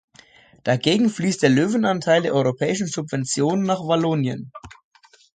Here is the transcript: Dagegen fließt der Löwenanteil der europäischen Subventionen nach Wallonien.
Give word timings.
Dagegen 0.63 1.11
fließt 1.11 1.43
der 1.43 1.51
Löwenanteil 1.51 2.23
der 2.23 2.33
europäischen 2.33 2.87
Subventionen 2.87 3.67
nach 3.67 3.81
Wallonien. 3.81 4.51